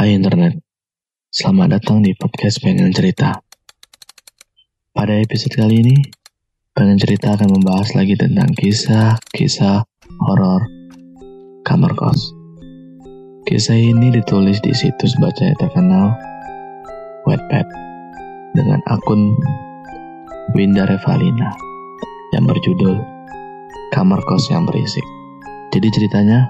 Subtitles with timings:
[0.00, 0.56] Hai internet,
[1.28, 3.36] selamat datang di podcast Pengen Cerita.
[4.96, 5.92] Pada episode kali ini,
[6.72, 9.84] Pengen Cerita akan membahas lagi tentang kisah-kisah
[10.24, 10.64] horor
[11.68, 12.32] kamar kos.
[13.44, 16.16] Kisah ini ditulis di situs baca yang terkenal
[17.28, 17.68] Wattpad
[18.56, 19.36] dengan akun
[20.56, 21.52] Winda Revalina
[22.32, 23.04] yang berjudul
[23.92, 25.04] Kamar Kos yang Berisik.
[25.76, 26.48] Jadi ceritanya,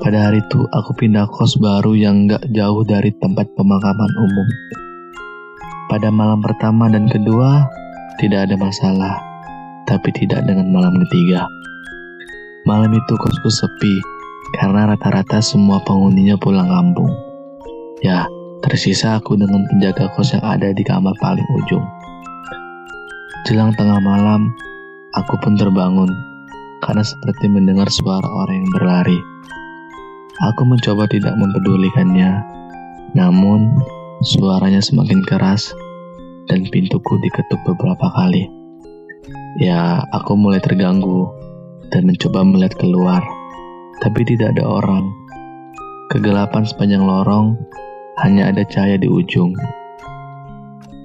[0.00, 4.48] pada hari itu aku pindah kos baru yang gak jauh dari tempat pemakaman umum.
[5.88, 7.64] Pada malam pertama dan kedua,
[8.20, 9.14] tidak ada masalah,
[9.88, 11.48] tapi tidak dengan malam ketiga.
[12.66, 13.94] Malam itu kosku sepi,
[14.58, 17.12] karena rata-rata semua penghuninya pulang kampung.
[18.02, 18.26] Ya,
[18.66, 21.86] tersisa aku dengan penjaga kos yang ada di kamar paling ujung.
[23.46, 24.50] Jelang tengah malam,
[25.14, 26.10] aku pun terbangun
[26.82, 29.35] karena seperti mendengar suara orang yang berlari.
[30.36, 32.44] Aku mencoba tidak mempedulikannya,
[33.16, 33.72] namun
[34.20, 35.72] suaranya semakin keras
[36.52, 38.44] dan pintuku diketuk beberapa kali.
[39.56, 41.32] Ya, aku mulai terganggu
[41.88, 43.24] dan mencoba melihat keluar,
[44.04, 45.08] tapi tidak ada orang.
[46.12, 47.56] Kegelapan sepanjang lorong,
[48.20, 49.56] hanya ada cahaya di ujung,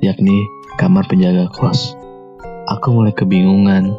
[0.03, 0.35] yakni
[0.75, 1.95] kamar penjaga kos.
[2.67, 3.95] Aku mulai kebingungan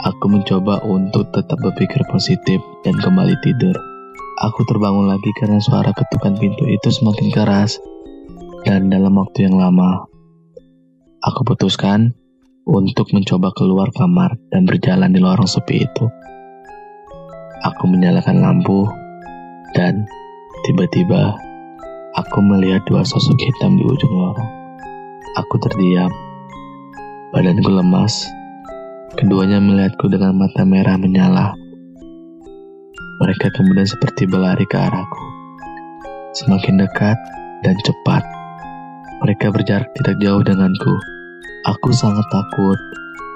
[0.00, 3.89] Aku mencoba untuk tetap berpikir positif dan kembali tidur.
[4.40, 7.76] Aku terbangun lagi karena suara ketukan pintu itu semakin keras.
[8.64, 10.08] Dan dalam waktu yang lama,
[11.20, 12.16] aku putuskan
[12.64, 16.08] untuk mencoba keluar kamar dan berjalan di lorong sepi itu.
[17.68, 18.88] Aku menyalakan lampu
[19.76, 20.08] dan
[20.64, 21.36] tiba-tiba
[22.16, 24.50] aku melihat dua sosok hitam di ujung lorong.
[25.36, 26.08] Aku terdiam.
[27.36, 28.24] Badanku lemas
[29.20, 31.59] Keduanya melihatku dengan mata merah menyala.
[33.20, 35.24] Mereka kemudian seperti berlari ke arahku.
[36.40, 37.20] Semakin dekat
[37.60, 38.24] dan cepat.
[39.20, 40.96] Mereka berjarak tidak jauh denganku.
[41.68, 42.80] Aku sangat takut,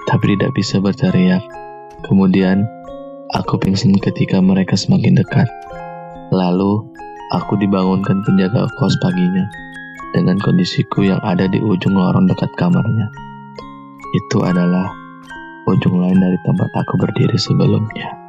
[0.09, 1.45] tapi tidak bisa berteriak.
[2.09, 2.65] Kemudian,
[3.37, 5.53] aku pingsan ketika mereka semakin dekat.
[6.33, 6.81] Lalu,
[7.37, 9.45] aku dibangunkan penjaga kos paginya
[10.17, 13.13] dengan kondisiku yang ada di ujung lorong dekat kamarnya.
[14.17, 14.89] Itu adalah
[15.69, 18.24] ujung lain dari tempat aku berdiri sebelumnya.